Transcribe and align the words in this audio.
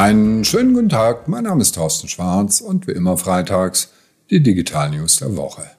Einen 0.00 0.46
schönen 0.46 0.72
guten 0.72 0.88
Tag, 0.88 1.28
mein 1.28 1.44
Name 1.44 1.60
ist 1.60 1.74
Thorsten 1.74 2.08
Schwarz 2.08 2.62
und 2.62 2.86
wie 2.86 2.92
immer 2.92 3.18
freitags 3.18 3.92
die 4.30 4.42
Digital 4.42 4.88
News 4.88 5.16
der 5.16 5.36
Woche. 5.36 5.70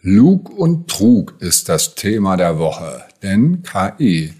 Lug 0.00 0.48
und 0.48 0.88
Trug 0.88 1.34
ist 1.40 1.68
das 1.68 1.94
Thema 1.94 2.38
der 2.38 2.58
Woche, 2.58 3.04
denn 3.22 3.62
KI 3.62 4.32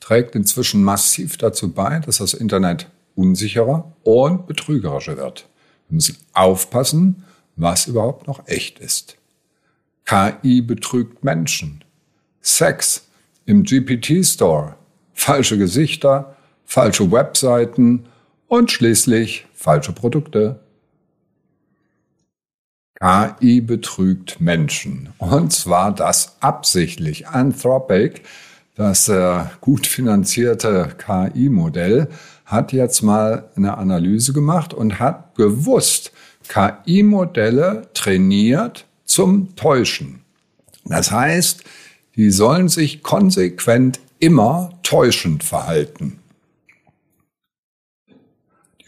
trägt 0.00 0.34
inzwischen 0.34 0.82
massiv 0.82 1.36
dazu 1.36 1.72
bei, 1.72 2.00
dass 2.00 2.16
das 2.16 2.34
Internet 2.34 2.90
unsicherer 3.14 3.92
und 4.02 4.48
betrügerischer 4.48 5.16
wird. 5.16 5.46
Wir 5.88 5.94
müssen 5.94 6.16
aufpassen, 6.32 7.22
was 7.54 7.86
überhaupt 7.86 8.26
noch 8.26 8.44
echt 8.48 8.80
ist. 8.80 9.18
KI 10.04 10.62
betrügt 10.62 11.22
Menschen. 11.22 11.84
Sex 12.40 13.06
im 13.46 13.62
GPT-Store, 13.62 14.74
falsche 15.14 15.58
Gesichter, 15.58 16.36
falsche 16.70 17.10
Webseiten 17.10 18.04
und 18.46 18.70
schließlich 18.70 19.46
falsche 19.52 19.92
Produkte. 19.92 20.60
KI 23.00 23.60
betrügt 23.60 24.40
Menschen. 24.40 25.08
Und 25.18 25.52
zwar 25.52 25.92
das 25.92 26.36
absichtlich. 26.38 27.26
Anthropic, 27.26 28.20
das 28.76 29.08
äh, 29.08 29.40
gut 29.60 29.88
finanzierte 29.88 30.94
KI-Modell, 30.96 32.08
hat 32.44 32.72
jetzt 32.72 33.02
mal 33.02 33.50
eine 33.56 33.76
Analyse 33.76 34.32
gemacht 34.32 34.72
und 34.72 35.00
hat 35.00 35.34
gewusst, 35.34 36.12
KI-Modelle 36.48 37.88
trainiert 37.94 38.86
zum 39.04 39.56
Täuschen. 39.56 40.20
Das 40.84 41.10
heißt, 41.10 41.64
die 42.14 42.30
sollen 42.30 42.68
sich 42.68 43.02
konsequent 43.02 43.98
immer 44.20 44.70
täuschend 44.84 45.42
verhalten. 45.42 46.19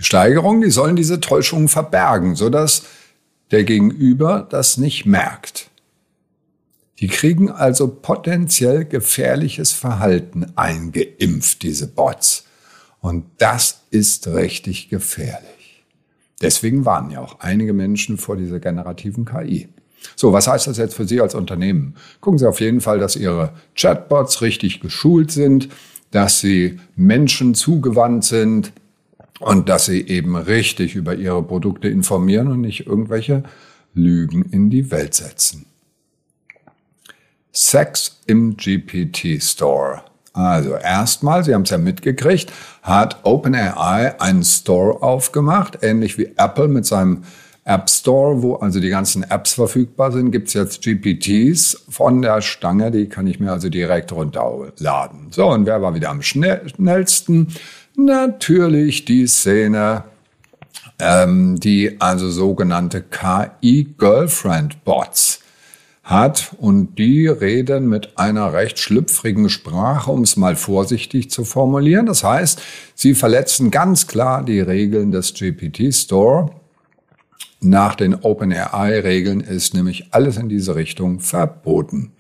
Steigerung, 0.03 0.61
die 0.61 0.71
sollen 0.71 0.97
diese 0.97 1.21
Täuschung 1.21 1.69
verbergen, 1.69 2.35
sodass 2.35 2.85
der 3.51 3.65
Gegenüber 3.65 4.47
das 4.49 4.77
nicht 4.77 5.07
merkt. 5.07 5.71
Die 7.01 7.09
kriegen 7.09 7.51
also 7.51 7.89
potenziell 7.89 8.85
gefährliches 8.85 9.73
Verhalten 9.73 10.53
eingeimpft, 10.57 11.63
diese 11.63 11.89
Bots. 11.89 12.45
Und 13.01 13.25
das 13.39 13.83
ist 13.91 14.29
richtig 14.29 14.89
gefährlich. 14.89 15.85
Deswegen 16.41 16.85
warnen 16.85 17.11
ja 17.11 17.21
auch 17.21 17.41
einige 17.41 17.73
Menschen 17.73 18.19
vor 18.19 18.37
dieser 18.37 18.61
generativen 18.61 19.25
KI. 19.25 19.69
So, 20.17 20.33
was 20.33 20.47
heißt 20.47 20.67
das 20.67 20.79
jetzt 20.79 20.95
für 20.95 21.07
Sie 21.07 21.21
als 21.21 21.35
Unternehmen? 21.35 21.95
Gucken 22.21 22.39
Sie 22.39 22.49
auf 22.49 22.61
jeden 22.61 22.81
Fall, 22.81 22.99
dass 22.99 23.17
Ihre 23.17 23.53
Chatbots 23.75 24.43
richtig 24.43 24.81
geschult 24.81 25.31
sind, 25.31 25.69
dass 26.13 26.41
sie 26.41 26.79
Menschen 26.95 27.55
zugewandt 27.55 28.25
sind, 28.25 28.73
und 29.43 29.69
dass 29.69 29.87
sie 29.87 30.07
eben 30.07 30.37
richtig 30.37 30.95
über 30.95 31.15
ihre 31.15 31.43
Produkte 31.43 31.89
informieren 31.89 32.49
und 32.49 32.61
nicht 32.61 32.87
irgendwelche 32.87 33.43
Lügen 33.95 34.47
in 34.51 34.71
die 34.71 34.91
Welt 34.91 35.15
setzen. 35.15 35.67
Sex 37.53 38.21
im 38.27 38.57
GPT 38.57 39.43
Store. 39.43 40.03
Also 40.33 40.77
erstmal, 40.77 41.45
Sie 41.45 41.55
haben 41.55 41.63
es 41.63 41.71
ja 41.71 41.77
mitgekriegt, 41.77 42.51
hat 42.83 43.19
OpenAI 43.25 44.19
einen 44.19 44.45
Store 44.45 45.03
aufgemacht, 45.03 45.81
ähnlich 45.83 46.17
wie 46.17 46.33
Apple 46.37 46.69
mit 46.69 46.87
seinem 46.87 47.25
App 47.65 47.89
Store, 47.91 48.43
wo 48.43 48.55
also 48.55 48.81
die 48.81 48.89
ganzen 48.89 49.23
Apps 49.23 49.53
verfügbar 49.55 50.11
sind, 50.11 50.33
gibt's 50.33 50.55
jetzt 50.55 50.83
GPTs 50.83 51.85
von 51.89 52.23
der 52.23 52.41
Stange, 52.41 52.91
die 52.91 53.09
kann 53.09 53.27
ich 53.27 53.39
mir 53.39 53.53
also 53.53 53.69
direkt 53.69 54.11
runterladen. 54.11 55.29
So, 55.31 55.49
und 55.49 55.67
wer 55.67 55.81
war 55.81 55.95
wieder 55.95 56.11
am 56.11 56.23
schnellsten? 56.23 57.49
Natürlich 57.97 59.05
die 59.05 59.27
Szene, 59.27 60.05
ähm, 60.99 61.59
die 61.59 62.01
also 62.01 62.31
sogenannte 62.31 63.03
KI-Girlfriend-Bots 63.03 65.41
hat 66.03 66.55
und 66.59 66.99
die 66.99 67.29
reden 67.29 67.89
mit 67.89 68.19
einer 68.19 68.53
recht 68.53 68.79
schlüpfrigen 68.79 69.49
Sprache, 69.49 70.11
um 70.11 70.23
es 70.23 70.37
mal 70.37 70.57
vorsichtig 70.57 71.31
zu 71.31 71.45
formulieren. 71.45 72.07
Das 72.07 72.25
heißt, 72.25 72.61
sie 72.95 73.15
verletzen 73.15 73.71
ganz 73.71 74.09
klar 74.09 74.45
die 74.45 74.61
Regeln 74.61 75.13
des 75.13 75.35
GPT-Store. 75.35 76.51
Nach 77.61 77.95
den 77.95 78.17
OpenAI-Regeln 78.17 79.41
ist 79.41 79.75
nämlich 79.75 80.09
alles 80.11 80.37
in 80.37 80.49
diese 80.49 80.75
Richtung 80.75 81.21
verboten. 81.21 82.13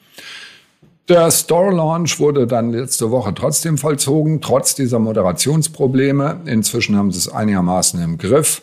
Der 1.08 1.30
Store 1.32 1.74
Launch 1.74 2.20
wurde 2.20 2.46
dann 2.46 2.70
letzte 2.70 3.10
Woche 3.10 3.34
trotzdem 3.34 3.76
vollzogen, 3.76 4.40
trotz 4.40 4.74
dieser 4.76 5.00
Moderationsprobleme. 5.00 6.42
Inzwischen 6.46 6.96
haben 6.96 7.10
sie 7.10 7.18
es 7.18 7.28
einigermaßen 7.28 8.00
im 8.00 8.18
Griff. 8.18 8.62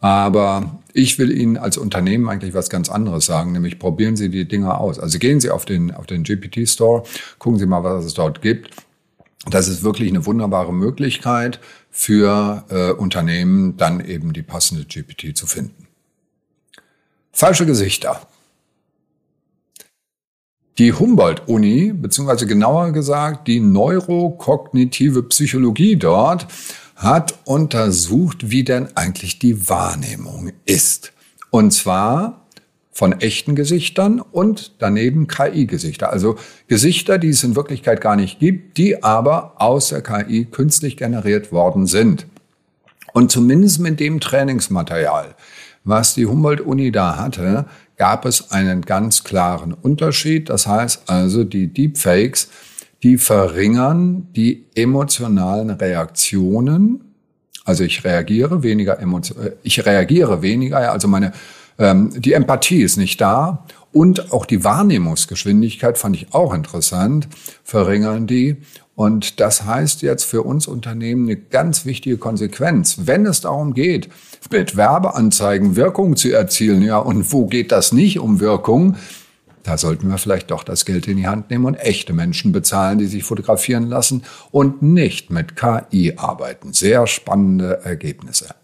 Aber 0.00 0.80
ich 0.92 1.18
will 1.18 1.30
Ihnen 1.30 1.56
als 1.56 1.76
Unternehmen 1.78 2.28
eigentlich 2.28 2.52
was 2.52 2.68
ganz 2.68 2.88
anderes 2.90 3.26
sagen, 3.26 3.52
nämlich 3.52 3.78
probieren 3.78 4.16
Sie 4.16 4.28
die 4.28 4.46
Dinger 4.46 4.78
aus. 4.78 4.98
Also 4.98 5.18
gehen 5.18 5.40
Sie 5.40 5.50
auf 5.50 5.64
den, 5.64 5.92
auf 5.94 6.06
den 6.06 6.24
GPT 6.24 6.68
Store, 6.68 7.04
gucken 7.38 7.58
Sie 7.58 7.66
mal, 7.66 7.82
was 7.84 8.04
es 8.04 8.14
dort 8.14 8.42
gibt. 8.42 8.70
Das 9.50 9.66
ist 9.66 9.82
wirklich 9.82 10.10
eine 10.10 10.26
wunderbare 10.26 10.72
Möglichkeit 10.72 11.58
für 11.90 12.64
äh, 12.68 12.90
Unternehmen, 12.92 13.76
dann 13.76 14.04
eben 14.04 14.32
die 14.32 14.42
passende 14.42 14.84
GPT 14.84 15.36
zu 15.36 15.46
finden. 15.46 15.86
Falsche 17.32 17.66
Gesichter. 17.66 18.26
Die 20.78 20.92
Humboldt-Uni, 20.92 21.92
beziehungsweise 21.92 22.48
genauer 22.48 22.90
gesagt 22.90 23.46
die 23.46 23.60
neurokognitive 23.60 25.22
Psychologie 25.22 25.94
dort, 25.96 26.48
hat 26.96 27.34
untersucht, 27.44 28.50
wie 28.50 28.64
denn 28.64 28.88
eigentlich 28.96 29.38
die 29.38 29.68
Wahrnehmung 29.68 30.50
ist. 30.64 31.12
Und 31.50 31.72
zwar 31.72 32.44
von 32.90 33.20
echten 33.20 33.54
Gesichtern 33.54 34.20
und 34.20 34.72
daneben 34.80 35.28
KI-Gesichter. 35.28 36.10
Also 36.10 36.36
Gesichter, 36.66 37.18
die 37.18 37.28
es 37.28 37.44
in 37.44 37.54
Wirklichkeit 37.54 38.00
gar 38.00 38.16
nicht 38.16 38.40
gibt, 38.40 38.76
die 38.76 39.02
aber 39.02 39.54
aus 39.60 39.90
der 39.90 40.02
KI 40.02 40.44
künstlich 40.44 40.96
generiert 40.96 41.52
worden 41.52 41.86
sind. 41.86 42.26
Und 43.12 43.30
zumindest 43.30 43.78
mit 43.78 44.00
dem 44.00 44.18
Trainingsmaterial, 44.18 45.36
was 45.84 46.14
die 46.14 46.26
Humboldt-Uni 46.26 46.90
da 46.90 47.16
hatte, 47.16 47.66
gab 47.96 48.24
es 48.24 48.50
einen 48.50 48.82
ganz 48.82 49.22
klaren 49.22 49.72
Unterschied. 49.72 50.48
Das 50.48 50.66
heißt 50.66 51.08
also, 51.08 51.44
die 51.44 51.68
Deepfakes, 51.68 52.48
die 53.02 53.18
verringern 53.18 54.28
die 54.34 54.66
emotionalen 54.74 55.70
Reaktionen. 55.70 57.14
Also 57.64 57.84
ich 57.84 58.04
reagiere 58.04 58.62
weniger 58.62 58.98
emotional, 58.98 59.48
äh, 59.48 59.52
ich 59.62 59.84
reagiere 59.84 60.42
weniger, 60.42 60.90
also 60.90 61.06
meine, 61.06 61.32
ähm, 61.78 62.10
die 62.16 62.32
Empathie 62.32 62.82
ist 62.82 62.96
nicht 62.96 63.20
da 63.20 63.64
und 63.92 64.32
auch 64.32 64.46
die 64.46 64.64
Wahrnehmungsgeschwindigkeit 64.64 65.98
fand 65.98 66.16
ich 66.16 66.34
auch 66.34 66.52
interessant, 66.52 67.28
verringern 67.62 68.26
die. 68.26 68.56
Und 68.96 69.40
das 69.40 69.64
heißt 69.64 70.02
jetzt 70.02 70.24
für 70.24 70.42
uns 70.42 70.68
Unternehmen 70.68 71.26
eine 71.26 71.36
ganz 71.36 71.84
wichtige 71.84 72.16
Konsequenz. 72.16 73.00
Wenn 73.04 73.26
es 73.26 73.40
darum 73.40 73.74
geht, 73.74 74.08
mit 74.50 74.76
Werbeanzeigen 74.76 75.74
Wirkung 75.74 76.16
zu 76.16 76.32
erzielen, 76.32 76.82
ja, 76.82 76.98
und 76.98 77.32
wo 77.32 77.46
geht 77.46 77.72
das 77.72 77.92
nicht 77.92 78.20
um 78.20 78.38
Wirkung? 78.38 78.96
Da 79.64 79.78
sollten 79.78 80.08
wir 80.08 80.18
vielleicht 80.18 80.50
doch 80.50 80.62
das 80.62 80.84
Geld 80.84 81.08
in 81.08 81.16
die 81.16 81.26
Hand 81.26 81.50
nehmen 81.50 81.64
und 81.64 81.74
echte 81.74 82.12
Menschen 82.12 82.52
bezahlen, 82.52 82.98
die 82.98 83.06
sich 83.06 83.24
fotografieren 83.24 83.88
lassen 83.88 84.22
und 84.50 84.82
nicht 84.82 85.30
mit 85.30 85.56
KI 85.56 86.14
arbeiten. 86.16 86.72
Sehr 86.72 87.06
spannende 87.06 87.80
Ergebnisse. 87.82 88.54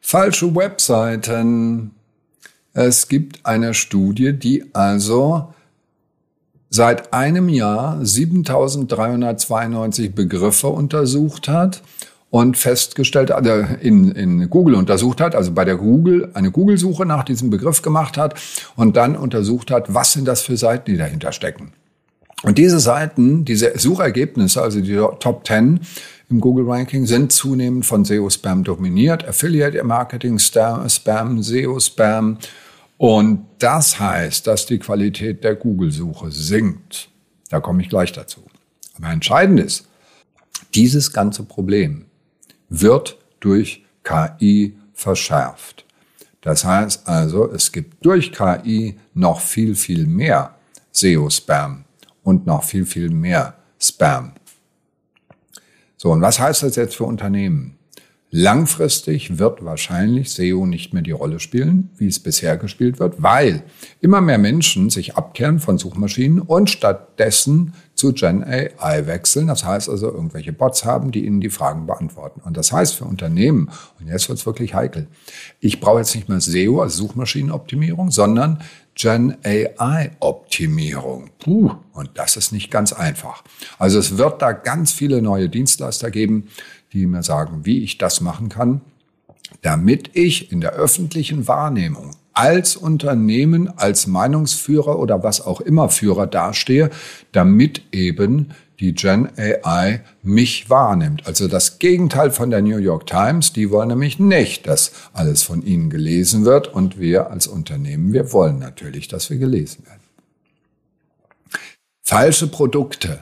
Falsche 0.00 0.54
Webseiten. 0.54 1.92
Es 2.74 3.08
gibt 3.08 3.44
eine 3.46 3.74
Studie, 3.74 4.34
die 4.34 4.66
also 4.74 5.54
seit 6.70 7.12
einem 7.12 7.48
Jahr 7.48 8.04
7392 8.04 10.14
Begriffe 10.14 10.68
untersucht 10.68 11.48
hat 11.48 11.82
und 12.30 12.56
festgestellt, 12.56 13.30
also 13.30 13.50
in, 13.80 14.12
in 14.12 14.50
Google 14.50 14.74
untersucht 14.74 15.20
hat, 15.20 15.34
also 15.34 15.52
bei 15.52 15.64
der 15.64 15.76
Google 15.76 16.30
eine 16.34 16.50
Google-Suche 16.50 17.06
nach 17.06 17.24
diesem 17.24 17.50
Begriff 17.50 17.82
gemacht 17.82 18.18
hat 18.18 18.34
und 18.76 18.96
dann 18.96 19.16
untersucht 19.16 19.70
hat, 19.70 19.94
was 19.94 20.12
sind 20.12 20.28
das 20.28 20.42
für 20.42 20.56
Seiten, 20.56 20.90
die 20.90 20.98
dahinter 20.98 21.32
stecken. 21.32 21.72
Und 22.42 22.58
diese 22.58 22.78
Seiten, 22.78 23.44
diese 23.44 23.78
Suchergebnisse, 23.78 24.62
also 24.62 24.80
die 24.80 24.96
Top 25.18 25.46
10 25.46 25.80
im 26.30 26.40
Google-Ranking, 26.40 27.06
sind 27.06 27.32
zunehmend 27.32 27.84
von 27.84 28.04
SEO-Spam 28.04 28.62
dominiert. 28.62 29.26
Affiliate-Marketing, 29.26 30.38
Spam, 30.38 30.86
SEO-Spam, 30.86 32.38
und 32.98 33.46
das 33.58 33.98
heißt, 33.98 34.46
dass 34.46 34.66
die 34.66 34.78
Qualität 34.78 35.44
der 35.44 35.54
Google-Suche 35.54 36.30
sinkt. 36.32 37.08
Da 37.48 37.60
komme 37.60 37.82
ich 37.82 37.88
gleich 37.88 38.12
dazu. 38.12 38.42
Aber 38.96 39.08
entscheidend 39.10 39.60
ist, 39.60 39.86
dieses 40.74 41.12
ganze 41.12 41.44
Problem 41.44 42.06
wird 42.68 43.16
durch 43.40 43.84
KI 44.02 44.76
verschärft. 44.92 45.84
Das 46.40 46.64
heißt 46.64 47.06
also, 47.08 47.50
es 47.50 47.70
gibt 47.70 48.04
durch 48.04 48.32
KI 48.32 48.98
noch 49.14 49.40
viel, 49.40 49.76
viel 49.76 50.06
mehr 50.06 50.56
SEO-Spam 50.90 51.84
und 52.24 52.46
noch 52.46 52.64
viel, 52.64 52.84
viel 52.84 53.10
mehr 53.10 53.54
Spam. 53.80 54.32
So, 55.96 56.10
und 56.10 56.20
was 56.20 56.40
heißt 56.40 56.64
das 56.64 56.76
jetzt 56.76 56.96
für 56.96 57.04
Unternehmen? 57.04 57.77
Langfristig 58.30 59.38
wird 59.38 59.64
wahrscheinlich 59.64 60.30
SEO 60.30 60.66
nicht 60.66 60.92
mehr 60.92 61.02
die 61.02 61.12
Rolle 61.12 61.40
spielen, 61.40 61.88
wie 61.96 62.08
es 62.08 62.18
bisher 62.18 62.58
gespielt 62.58 62.98
wird, 62.98 63.22
weil 63.22 63.62
immer 64.02 64.20
mehr 64.20 64.36
Menschen 64.36 64.90
sich 64.90 65.16
abkehren 65.16 65.60
von 65.60 65.78
Suchmaschinen 65.78 66.40
und 66.40 66.68
stattdessen 66.68 67.72
zu 67.94 68.12
Gen 68.12 68.44
AI 68.44 69.06
wechseln. 69.06 69.46
Das 69.46 69.64
heißt 69.64 69.88
also, 69.88 70.12
irgendwelche 70.12 70.52
Bots 70.52 70.84
haben, 70.84 71.10
die 71.10 71.24
ihnen 71.24 71.40
die 71.40 71.48
Fragen 71.48 71.86
beantworten. 71.86 72.42
Und 72.44 72.58
das 72.58 72.70
heißt 72.70 72.96
für 72.96 73.06
Unternehmen, 73.06 73.70
und 73.98 74.08
jetzt 74.08 74.28
wird 74.28 74.38
es 74.38 74.44
wirklich 74.44 74.74
heikel, 74.74 75.06
ich 75.58 75.80
brauche 75.80 75.98
jetzt 75.98 76.14
nicht 76.14 76.28
mehr 76.28 76.42
SEO, 76.42 76.82
also 76.82 77.06
Suchmaschinenoptimierung, 77.06 78.10
sondern 78.10 78.60
Gen 78.98 79.36
AI-Optimierung. 79.44 81.30
Puh, 81.38 81.70
und 81.92 82.10
das 82.14 82.36
ist 82.36 82.50
nicht 82.50 82.70
ganz 82.70 82.92
einfach. 82.92 83.44
Also 83.78 84.00
es 84.00 84.18
wird 84.18 84.42
da 84.42 84.50
ganz 84.52 84.90
viele 84.92 85.22
neue 85.22 85.48
Dienstleister 85.48 86.10
geben, 86.10 86.48
die 86.92 87.06
mir 87.06 87.22
sagen, 87.22 87.64
wie 87.64 87.84
ich 87.84 87.98
das 87.98 88.20
machen 88.20 88.48
kann, 88.48 88.80
damit 89.62 90.10
ich 90.14 90.50
in 90.50 90.60
der 90.60 90.72
öffentlichen 90.72 91.46
Wahrnehmung 91.46 92.10
als 92.38 92.76
Unternehmen, 92.76 93.68
als 93.78 94.06
Meinungsführer 94.06 95.00
oder 95.00 95.24
was 95.24 95.40
auch 95.44 95.60
immer 95.60 95.88
Führer 95.88 96.28
dastehe, 96.28 96.88
damit 97.32 97.82
eben 97.90 98.52
die 98.78 98.94
Gen 98.94 99.28
AI 99.36 100.02
mich 100.22 100.70
wahrnimmt. 100.70 101.26
Also 101.26 101.48
das 101.48 101.80
Gegenteil 101.80 102.30
von 102.30 102.50
der 102.50 102.62
New 102.62 102.78
York 102.78 103.08
Times, 103.08 103.52
die 103.52 103.72
wollen 103.72 103.88
nämlich 103.88 104.20
nicht, 104.20 104.68
dass 104.68 104.92
alles 105.12 105.42
von 105.42 105.62
ihnen 105.66 105.90
gelesen 105.90 106.44
wird 106.44 106.72
und 106.72 107.00
wir 107.00 107.28
als 107.28 107.48
Unternehmen, 107.48 108.12
wir 108.12 108.32
wollen 108.32 108.60
natürlich, 108.60 109.08
dass 109.08 109.30
wir 109.30 109.38
gelesen 109.38 109.84
werden. 109.84 110.02
Falsche 112.04 112.46
Produkte 112.46 113.18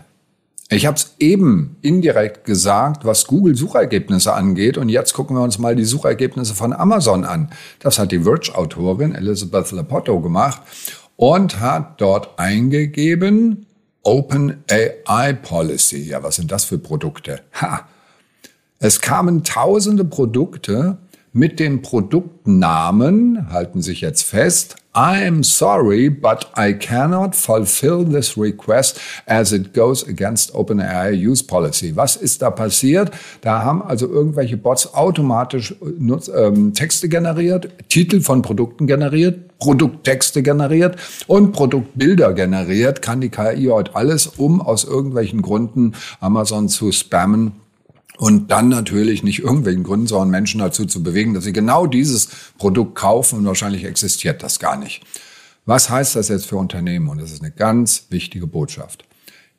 ich 0.68 0.86
habe 0.86 0.96
es 0.96 1.14
eben 1.20 1.76
indirekt 1.80 2.44
gesagt, 2.44 3.04
was 3.04 3.26
Google-Suchergebnisse 3.26 4.32
angeht. 4.32 4.78
Und 4.78 4.88
jetzt 4.88 5.12
gucken 5.12 5.36
wir 5.36 5.42
uns 5.42 5.58
mal 5.58 5.76
die 5.76 5.84
Suchergebnisse 5.84 6.54
von 6.54 6.72
Amazon 6.72 7.24
an. 7.24 7.50
Das 7.78 7.98
hat 7.98 8.10
die 8.10 8.20
Verge-Autorin 8.20 9.14
Elizabeth 9.14 9.70
Lapotto 9.70 10.20
gemacht 10.20 10.62
und 11.14 11.60
hat 11.60 12.00
dort 12.00 12.38
eingegeben 12.38 13.66
Open 14.02 14.64
AI 14.68 15.32
Policy. 15.34 16.08
Ja, 16.08 16.22
was 16.22 16.36
sind 16.36 16.50
das 16.50 16.64
für 16.64 16.78
Produkte? 16.78 17.42
Ha! 17.60 17.86
Es 18.78 19.00
kamen 19.00 19.44
tausende 19.44 20.04
Produkte 20.04 20.98
mit 21.32 21.60
den 21.60 21.82
Produktnamen, 21.82 23.50
halten 23.50 23.82
sich 23.82 24.00
jetzt 24.00 24.22
fest, 24.22 24.76
I'm 24.96 25.42
sorry, 25.42 26.08
but 26.08 26.46
I 26.56 26.72
cannot 26.72 27.34
fulfill 27.34 28.02
this 28.02 28.38
request 28.38 28.98
as 29.26 29.52
it 29.52 29.74
goes 29.74 30.02
against 30.08 30.54
OpenAI 30.54 31.12
Use 31.12 31.42
Policy. 31.42 31.94
Was 31.94 32.16
ist 32.16 32.40
da 32.40 32.50
passiert? 32.50 33.10
Da 33.42 33.62
haben 33.62 33.82
also 33.82 34.08
irgendwelche 34.08 34.56
Bots 34.56 34.94
automatisch 34.94 35.74
ähm, 35.82 36.72
Texte 36.72 37.10
generiert, 37.10 37.68
Titel 37.90 38.22
von 38.22 38.40
Produkten 38.40 38.86
generiert, 38.86 39.58
Produkttexte 39.58 40.42
generiert 40.42 40.96
und 41.26 41.52
Produktbilder 41.52 42.32
generiert. 42.32 43.02
Kann 43.02 43.20
die 43.20 43.28
KI 43.28 43.66
heute 43.66 43.94
alles, 43.94 44.26
um 44.26 44.62
aus 44.62 44.84
irgendwelchen 44.84 45.42
Gründen 45.42 45.92
Amazon 46.20 46.70
zu 46.70 46.90
spammen 46.90 47.65
und 48.18 48.50
dann 48.50 48.68
natürlich 48.68 49.22
nicht 49.22 49.40
irgendwelchen 49.40 49.82
Gründen, 49.82 50.06
sondern 50.06 50.30
Menschen 50.30 50.60
dazu 50.60 50.86
zu 50.86 51.02
bewegen, 51.02 51.34
dass 51.34 51.44
sie 51.44 51.52
genau 51.52 51.86
dieses 51.86 52.28
Produkt 52.58 52.94
kaufen 52.94 53.38
und 53.38 53.46
wahrscheinlich 53.46 53.84
existiert 53.84 54.42
das 54.42 54.58
gar 54.58 54.76
nicht. 54.76 55.02
Was 55.64 55.90
heißt 55.90 56.16
das 56.16 56.28
jetzt 56.28 56.46
für 56.46 56.56
Unternehmen? 56.56 57.08
Und 57.08 57.20
das 57.20 57.32
ist 57.32 57.42
eine 57.42 57.50
ganz 57.50 58.06
wichtige 58.10 58.46
Botschaft. 58.46 59.04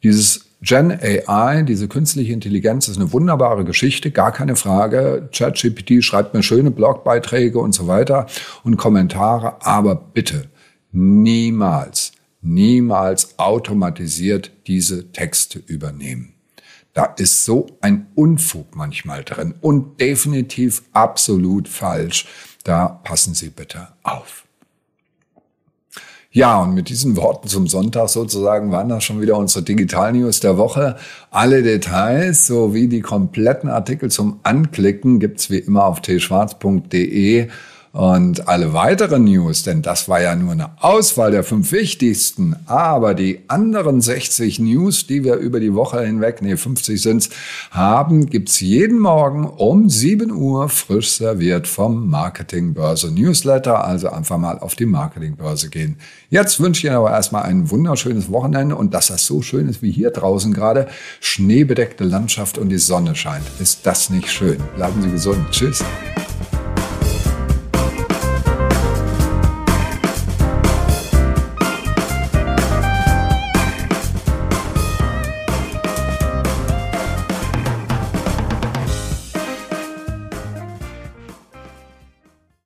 Dieses 0.04 0.46
Gen 0.62 0.92
AI, 0.92 1.64
diese 1.64 1.88
künstliche 1.88 2.34
Intelligenz, 2.34 2.88
ist 2.88 2.98
eine 2.98 3.12
wunderbare 3.14 3.64
Geschichte, 3.64 4.10
gar 4.10 4.32
keine 4.32 4.56
Frage. 4.56 5.30
ChatGPT 5.32 6.04
schreibt 6.04 6.34
mir 6.34 6.42
schöne 6.42 6.72
Blogbeiträge 6.72 7.60
und 7.60 7.74
so 7.74 7.88
weiter 7.88 8.26
und 8.64 8.78
Kommentare, 8.78 9.64
aber 9.66 9.96
bitte 9.96 10.46
niemals, 10.92 12.14
niemals 12.42 13.38
automatisiert 13.38 14.52
diese 14.66 15.12
Texte 15.12 15.60
übernehmen. 15.60 16.37
Da 16.98 17.14
ist 17.16 17.46
so 17.46 17.68
ein 17.80 18.08
Unfug 18.16 18.76
manchmal 18.76 19.24
drin 19.24 19.54
und 19.62 20.02
definitiv 20.02 20.82
absolut 20.94 21.68
falsch. 21.68 22.26
Da 22.64 22.88
passen 22.88 23.36
Sie 23.36 23.52
bitte 23.52 23.90
auf. 24.02 24.46
Ja, 26.32 26.60
und 26.64 26.74
mit 26.74 26.90
diesen 26.90 27.16
Worten 27.16 27.50
zum 27.50 27.68
Sonntag 27.68 28.10
sozusagen 28.10 28.72
waren 28.72 28.90
das 28.90 29.04
schon 29.04 29.22
wieder 29.22 29.38
unsere 29.38 29.64
Digital 29.64 30.14
News 30.14 30.40
der 30.40 30.58
Woche. 30.58 30.96
Alle 31.30 31.62
Details 31.62 32.48
sowie 32.48 32.88
die 32.88 33.02
kompletten 33.02 33.70
Artikel 33.70 34.10
zum 34.10 34.40
Anklicken 34.42 35.20
gibt's 35.20 35.52
wie 35.52 35.60
immer 35.60 35.86
auf 35.86 36.02
tschwarz.de. 36.02 37.48
Und 37.98 38.48
alle 38.48 38.74
weiteren 38.74 39.24
News, 39.24 39.64
denn 39.64 39.82
das 39.82 40.08
war 40.08 40.22
ja 40.22 40.36
nur 40.36 40.52
eine 40.52 40.70
Auswahl 40.84 41.32
der 41.32 41.44
fünf 41.44 41.72
wichtigsten, 41.72 42.56
aber 42.68 43.16
die 43.16 43.40
anderen 43.48 44.02
60 44.02 44.60
News, 44.60 45.08
die 45.08 45.24
wir 45.24 45.38
über 45.38 45.60
die 45.60 45.74
Woche 45.74 46.02
hinweg, 46.02 46.44
nee, 46.44 46.56
50 46.56 47.02
sind's, 47.02 47.32
haben, 47.72 48.28
gibt's 48.28 48.60
jeden 48.60 49.00
Morgen 49.00 49.48
um 49.48 49.90
7 49.90 50.32
Uhr 50.32 50.70
frisch 50.70 51.10
serviert 51.14 51.68
vom 51.68 52.08
Marketingbörse 52.08 53.12
Newsletter. 53.12 53.84
Also 53.84 54.10
einfach 54.10 54.38
mal 54.38 54.60
auf 54.60 54.76
die 54.76 54.86
Marketingbörse 54.86 55.70
gehen. 55.72 55.98
Jetzt 56.30 56.60
wünsche 56.60 56.82
ich 56.82 56.86
Ihnen 56.92 56.98
aber 56.98 57.10
erstmal 57.10 57.46
ein 57.46 57.72
wunderschönes 57.72 58.30
Wochenende 58.30 58.76
und 58.76 58.94
dass 58.94 59.08
das 59.08 59.26
so 59.26 59.42
schön 59.42 59.68
ist 59.68 59.82
wie 59.82 59.92
hier 59.92 60.12
draußen 60.12 60.54
gerade, 60.54 60.86
schneebedeckte 61.20 62.04
Landschaft 62.04 62.60
und 62.60 62.70
die 62.70 62.78
Sonne 62.78 63.16
scheint. 63.16 63.46
Ist 63.60 63.88
das 63.88 64.12
nicht 64.12 64.32
schön? 64.32 64.60
Bleiben 64.76 65.02
Sie 65.02 65.10
gesund. 65.10 65.50
Tschüss. 65.50 65.84